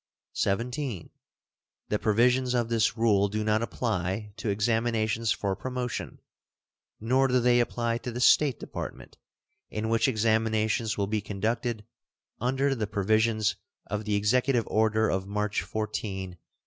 [0.33, 1.11] (17)
[1.89, 6.19] The provisions of this rule do not apply to examinations for promotion,
[6.99, 9.19] nor do they apply to the State Department,
[9.69, 11.85] in which examinations will be conducted
[12.39, 13.57] under the provisions
[13.91, 16.41] of the Executive order of March 14, 1873.